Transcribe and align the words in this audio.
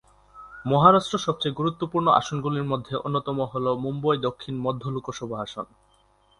মহারাষ্ট্র 0.65 1.15
সবচেয়ে 1.17 1.57
গুরুত্বপূর্ণ 1.57 2.07
আসনগুলির 2.11 2.63
মধ্যে 2.63 2.93
অন্যতম 2.97 3.37
হল 3.51 3.65
মুম্বই 3.75 4.17
দক্ষিণ 4.17 4.55
মধ্য 4.57 4.83
লোকসভা 4.87 5.37
আসন। 5.41 5.65